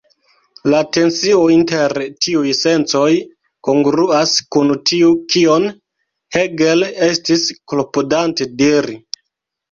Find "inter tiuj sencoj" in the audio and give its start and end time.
1.55-3.09